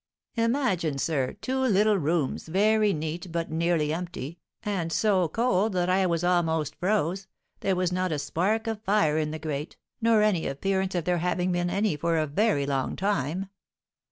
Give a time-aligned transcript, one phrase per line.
[0.35, 6.07] "Imagine, sir, two little rooms, very neat, but nearly empty, and so cold that I
[6.07, 7.27] was almost froze;
[7.59, 11.19] there was not a spark of fire in the grate, nor any appearance of there
[11.19, 13.49] having been any for a very long time.